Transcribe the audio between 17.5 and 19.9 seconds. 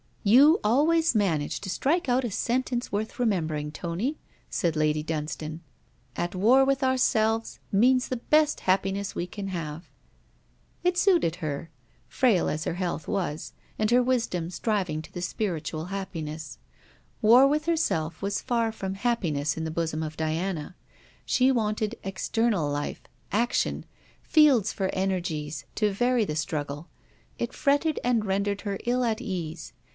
herself was far from happiness in the